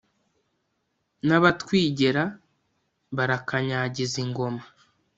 n'abatwigera 1.27 2.23
barakanyagiza 3.17 4.15
ingoma. 4.25 4.63